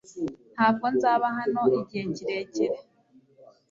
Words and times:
Ntabwo 0.53 0.85
nzaba 0.95 1.27
hano 1.37 1.61
igihe 1.79 2.03
kirekire. 2.15 2.77